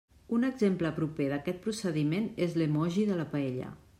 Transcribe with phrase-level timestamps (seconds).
[0.35, 3.71] Un exemple proper d'aquest procediment és l'emoji de la paella.